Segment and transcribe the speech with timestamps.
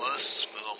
[0.00, 0.78] واسمهم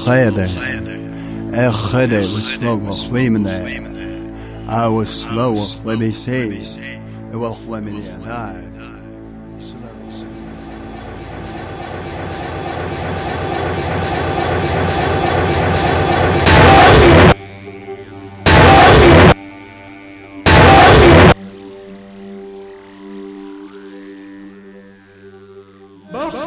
[0.00, 0.48] بالخيدة
[1.68, 3.66] أخدة وسلوة ويمنة
[4.68, 5.02] أو
[5.86, 6.48] وميسي
[7.34, 8.70] والخوة من يداي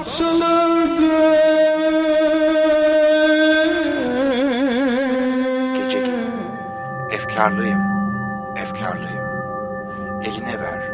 [0.04, 0.63] Gece
[7.34, 7.82] Efkarlıyım,
[8.58, 9.26] efkarlıyım.
[10.24, 10.92] Eline ver.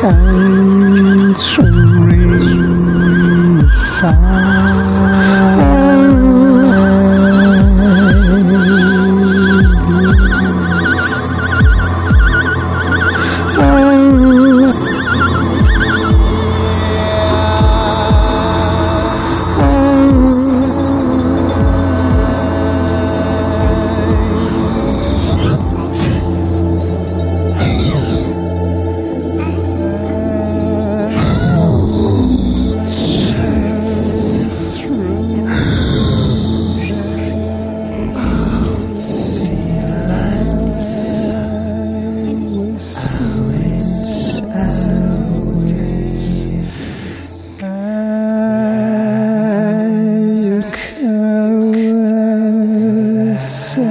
[0.00, 1.64] country
[3.62, 5.29] inside.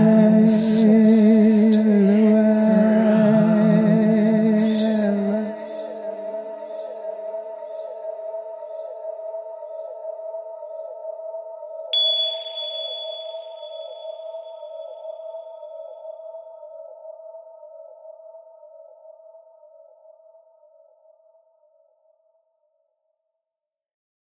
[0.09, 0.98] Yes.